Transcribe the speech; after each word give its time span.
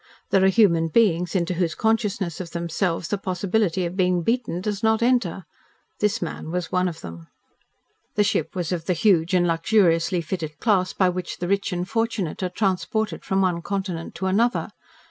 There 0.31 0.43
are 0.43 0.47
human 0.47 0.87
beings 0.87 1.35
into 1.35 1.53
whose 1.53 1.75
consciousness 1.75 2.39
of 2.41 2.49
themselves 2.53 3.09
the 3.09 3.19
possibility 3.19 3.85
of 3.85 3.95
being 3.95 4.23
beaten 4.23 4.59
does 4.59 4.81
not 4.81 5.03
enter. 5.03 5.45
This 5.99 6.23
man 6.23 6.49
was 6.49 6.71
one 6.71 6.87
of 6.87 7.01
them. 7.01 7.27
The 8.15 8.23
ship 8.23 8.55
was 8.55 8.71
of 8.71 8.85
the 8.85 8.93
huge 8.93 9.35
and 9.35 9.45
luxuriously 9.45 10.21
fitted 10.21 10.57
class 10.57 10.91
by 10.91 11.09
which 11.09 11.37
the 11.37 11.47
rich 11.47 11.71
and 11.71 11.87
fortunate 11.87 12.41
are 12.41 12.49
transported 12.49 13.23
from 13.23 13.43
one 13.43 13.61
continent 13.61 14.15
to 14.15 14.25
another. 14.25 14.71